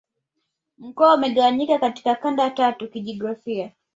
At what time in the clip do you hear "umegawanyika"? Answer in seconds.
1.15-1.79